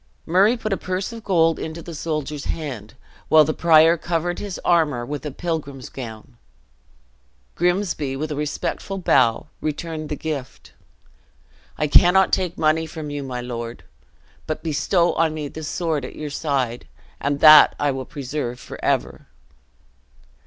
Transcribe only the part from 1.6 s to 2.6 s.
the soldier's